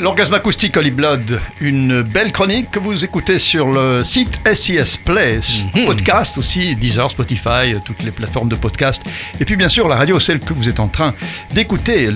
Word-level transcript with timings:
L'orgasme 0.00 0.34
acoustique 0.34 0.76
Holy 0.76 0.90
Blood, 0.90 1.38
une 1.60 2.02
belle 2.02 2.32
chronique 2.32 2.70
que 2.72 2.80
vous 2.80 3.04
écoutez 3.04 3.38
sur 3.38 3.68
le 3.70 4.02
site 4.02 4.40
SIS 4.52 4.96
Play, 5.04 5.38
Mhm. 5.74 5.84
podcast 5.86 6.38
aussi, 6.38 6.74
Deezer, 6.74 7.08
Spotify, 7.10 7.74
toutes 7.84 8.02
les 8.02 8.10
plateformes 8.10 8.48
de 8.48 8.56
podcast. 8.56 9.02
Et 9.38 9.44
puis 9.44 9.54
bien 9.54 9.68
sûr, 9.68 9.86
la 9.88 9.94
radio, 9.94 10.18
celle 10.18 10.40
que 10.40 10.54
vous 10.54 10.68
êtes 10.68 10.80
en 10.80 10.88
train 10.88 11.14
d'écouter, 11.52 12.10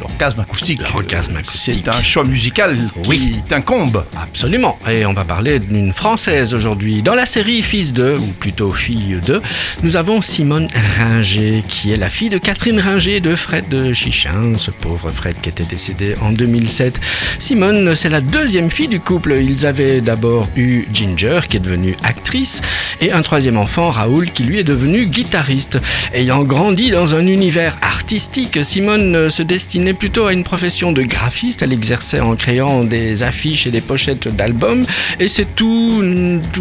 l'orgasme 0.00 0.40
acoustique. 0.40 0.82
L'orgasme 0.92 1.36
acoustique. 1.36 1.82
C'est 1.84 1.88
un 1.88 2.00
choix 2.02 2.22
musical 2.22 2.76
qui 3.02 3.08
Oui. 3.08 3.36
t'incombe. 3.48 4.04
Absolument. 4.22 4.78
Et 4.88 5.04
on 5.04 5.12
va 5.12 5.24
parler 5.24 5.58
d'une 5.58 5.92
Française 5.92 6.54
aujourd'hui. 6.54 7.02
Dans 7.02 7.14
la 7.16 7.26
série 7.26 7.62
Fils 7.62 7.92
2, 7.92 8.16
ou 8.18 8.26
plutôt 8.38 8.70
Fille 8.70 9.18
2, 9.26 9.42
nous 9.82 9.96
avons 9.96 10.22
Simone 10.22 10.68
Ringer, 10.98 11.64
qui 11.66 11.92
est 11.92 11.96
la 11.96 12.08
fille 12.10 12.30
de 12.30 12.38
Catherine 12.38 12.78
Ringer 12.78 13.18
de 13.20 13.34
Fred 13.34 13.68
de 13.68 13.92
Chichin, 13.92 14.52
ce 14.58 14.70
pauvre 14.70 15.10
Fred 15.10 15.34
qui 15.42 15.48
était 15.48 15.64
décédé 15.64 16.14
en 16.20 16.30
2007. 16.30 17.00
Simone, 17.38 17.94
c'est 17.94 18.08
la 18.08 18.20
deuxième 18.20 18.70
fille 18.70 18.88
du 18.88 19.00
couple. 19.00 19.34
Ils 19.40 19.66
avaient 19.66 20.00
d'abord 20.00 20.48
eu 20.56 20.86
Ginger, 20.92 21.40
qui 21.48 21.56
est 21.56 21.60
devenue 21.60 21.94
actrice, 22.02 22.62
et 23.00 23.12
un 23.12 23.22
troisième 23.22 23.56
enfant, 23.56 23.90
Raoul, 23.90 24.30
qui 24.30 24.42
lui 24.42 24.58
est 24.58 24.64
devenu 24.64 25.06
guitariste. 25.06 25.78
Ayant 26.12 26.44
grandi 26.44 26.90
dans 26.90 27.14
un 27.14 27.26
univers 27.26 27.76
artistique, 27.82 28.64
Simone 28.64 29.30
se 29.30 29.42
destinait 29.42 29.94
plutôt 29.94 30.26
à 30.26 30.32
une 30.32 30.44
profession 30.44 30.92
de 30.92 31.02
graphiste. 31.02 31.62
Elle 31.62 31.72
exerçait 31.72 32.20
en 32.20 32.36
créant 32.36 32.84
des 32.84 33.22
affiches 33.22 33.66
et 33.66 33.70
des 33.70 33.80
pochettes 33.80 34.28
d'albums. 34.28 34.84
Et 35.20 35.28
c'est 35.28 35.54
tout, 35.54 36.02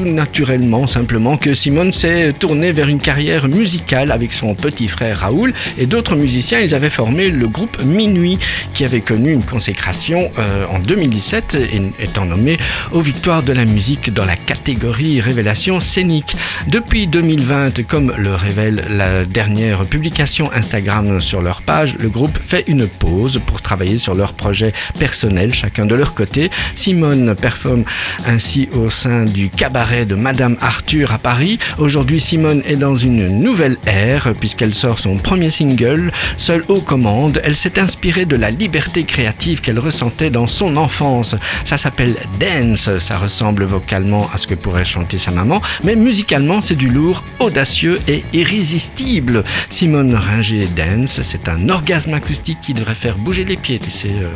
naturellement, 0.04 0.88
simplement, 0.88 1.38
que 1.38 1.54
Simone 1.54 1.91
s'est 1.91 2.34
tournée 2.38 2.72
vers 2.72 2.90
une 2.90 3.00
carrière 3.00 3.48
musicale 3.48 4.12
avec 4.12 4.34
son 4.34 4.55
petit 4.55 4.88
frère 4.88 5.20
Raoul 5.20 5.54
et 5.77 5.86
d'autres 5.86 6.16
musiciens. 6.16 6.60
Ils 6.60 6.76
avaient 6.76 6.90
formé 6.90 7.30
le 7.30 7.48
groupe 7.48 7.82
Minuit, 7.84 8.40
qui 8.74 8.84
avait 8.86 9.02
connu 9.02 9.32
une 9.32 9.44
consécration 9.44 10.32
euh, 10.40 10.66
en 10.70 10.80
2017, 10.80 11.56
et 11.56 12.04
étant 12.04 12.26
nommé 12.26 12.58
aux 12.92 13.02
victoires 13.02 13.44
de 13.44 13.54
la 13.54 13.66
musique 13.66 14.14
dans 14.14 14.26
la 14.26 14.36
catégorie 14.36 15.22
révélation 15.22 15.80
scénique. 15.80 16.36
Depuis 16.68 17.08
2020, 17.08 17.84
comme 17.88 18.14
le 18.18 18.36
révèle 18.36 18.84
la 18.90 19.26
dernière 19.26 19.86
publication 19.86 20.52
Instagram 20.54 21.22
sur 21.22 21.42
leur 21.42 21.62
page, 21.62 21.96
le 22.00 22.10
groupe 22.10 22.38
fait 22.44 22.64
une 22.68 22.88
pause 22.88 23.42
pour 23.46 23.62
travailler 23.62 23.98
sur 23.98 24.16
leurs 24.16 24.34
projets 24.34 24.74
personnels, 25.00 25.54
chacun 25.54 25.86
de 25.86 25.96
leur 25.96 26.14
côté. 26.14 26.49
Simone 26.76 27.36
performe 27.36 27.84
ainsi 28.26 28.70
au 28.74 28.90
sein 28.90 29.26
du 29.26 29.49
cabaret 29.49 30.05
de 30.05 30.16
Madame 30.16 30.58
Arthur 30.62 31.12
à 31.14 31.18
Paris. 31.18 31.60
Aujourd'hui, 31.77 32.20
Simone 32.20 32.62
est 32.66 32.76
dans 32.76 32.96
une 32.96 33.40
nouvelle 33.40 33.77
ère 33.86 34.34
puisqu'elle 34.40 34.74
sort 34.74 34.99
son 34.99 35.18
premier 35.18 35.49
single, 35.49 36.12
Seule 36.38 36.64
aux 36.68 36.82
commandes. 36.82 37.42
Elle 37.44 37.55
s'est 37.55 37.80
inspirée 37.80 38.26
de 38.26 38.36
la 38.36 38.52
liberté 38.52 39.04
créative 39.04 39.62
qu'elle 39.62 39.80
ressentait 39.80 40.24
dans 40.29 40.48
son 40.48 40.77
enfance. 40.77 41.35
Ça 41.63 41.77
s'appelle 41.77 42.15
Dance, 42.40 42.90
ça 42.99 43.18
ressemble 43.18 43.63
vocalement 43.63 44.29
à 44.34 44.37
ce 44.37 44.48
que 44.48 44.55
pourrait 44.55 44.85
chanter 44.85 45.18
sa 45.18 45.31
maman, 45.31 45.62
mais 45.84 45.95
musicalement 45.95 46.62
c'est 46.62 46.76
du 46.76 46.90
lourd, 46.90 47.23
audacieux 47.40 47.99
et 48.07 48.23
irrésistible. 48.34 49.43
Simone 49.70 50.15
Ringer 50.15 50.68
Dance, 50.76 51.21
c'est 51.23 51.48
un 51.49 51.70
orgasme 51.70 52.13
acoustique 52.13 52.59
qui 52.62 52.73
devrait 52.73 52.96
faire 52.96 53.18
bouger 53.18 53.46
les 53.46 53.57
pieds, 53.57 53.79
tu 53.79 53.91
sais. 53.91 54.09
euh, 54.09 54.29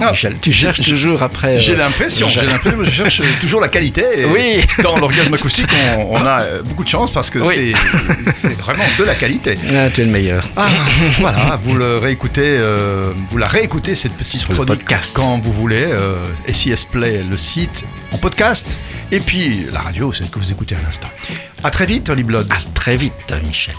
Ah, 0.00 0.10
Michel, 0.10 0.36
tu 0.40 0.52
cherches 0.52 0.80
toujours 0.82 1.22
après. 1.22 1.58
J'ai 1.58 1.72
euh, 1.72 1.76
l'impression, 1.76 2.28
je- 2.28 2.40
j'ai 2.40 2.46
l'impression, 2.46 2.84
je 2.84 2.90
cherche 2.90 3.22
toujours 3.40 3.60
la 3.60 3.68
qualité. 3.68 4.04
Oui. 4.32 4.60
Dans 4.82 4.96
l'orgasme 4.98 5.32
acoustique, 5.34 5.68
on, 5.98 6.16
on 6.16 6.26
a 6.26 6.40
euh, 6.42 6.62
beaucoup 6.62 6.84
de 6.84 6.88
chance 6.88 7.10
parce 7.10 7.30
que 7.30 7.38
Oui. 7.38 7.72
c'est- 8.34 8.58
vraiment 8.60 8.84
de 8.98 9.04
la 9.04 9.14
qualité. 9.14 9.56
Ah, 9.74 9.88
tu 9.90 10.02
es 10.02 10.04
le 10.04 10.10
meilleur. 10.10 10.48
Ah, 10.56 10.68
voilà, 11.20 11.58
vous 11.64 11.74
le 11.76 11.98
réécoutez, 11.98 12.42
euh, 12.44 13.12
vous 13.30 13.38
la 13.38 13.46
réécoutez 13.46 13.94
cette 13.94 14.12
petite 14.12 14.40
Sur 14.40 14.50
chronique 14.54 14.66
podcast. 14.80 15.16
Vous 15.34 15.52
voulez. 15.52 15.86
Euh, 15.88 16.24
SIS 16.52 16.84
Play, 16.90 17.22
le 17.28 17.36
site 17.36 17.84
en 18.12 18.18
podcast, 18.18 18.78
et 19.10 19.20
puis 19.20 19.66
la 19.72 19.80
radio, 19.80 20.12
celle 20.12 20.30
que 20.30 20.38
vous 20.38 20.52
écoutez 20.52 20.76
à 20.76 20.82
l'instant. 20.82 21.08
À 21.64 21.70
très 21.70 21.86
vite, 21.86 22.08
Holly 22.08 22.22
Blood. 22.22 22.46
À 22.50 22.58
très 22.74 22.96
vite, 22.96 23.34
Michel. 23.44 23.74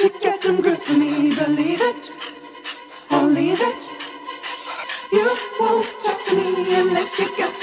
You 0.00 0.10
get 0.20 0.42
some 0.42 0.62
grip 0.62 0.80
me. 0.88 1.34
Believe 1.34 1.80
it 1.80 2.18
or 3.10 3.24
leave 3.24 3.60
it. 3.60 3.84
You 5.12 5.36
won't 5.60 6.00
talk 6.00 6.22
to 6.24 6.36
me 6.36 6.74
unless 6.76 7.18
you 7.20 7.36
get 7.36 7.58